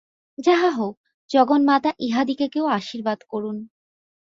যাহা 0.37 0.69
হউক, 0.71 0.95
জগন্মাতা 1.29 1.91
ইঁহাদিগকেও 1.99 2.65
আশীর্বাদ 2.69 3.19
করুন। 3.29 3.57